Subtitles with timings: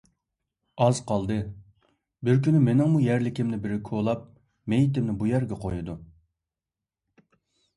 [0.83, 1.35] ئاز قالدى،
[2.29, 4.25] بىر كۈنى مېنىڭمۇ يەرلىكىمنى بىرى كولاپ،
[4.75, 5.99] مېيىتىمنى بۇ يەرگە قويىدۇ.